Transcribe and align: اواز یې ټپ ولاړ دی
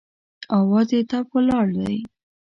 اواز 0.57 0.87
یې 0.95 1.01
ټپ 1.09 1.27
ولاړ 1.33 1.67
دی 1.79 1.97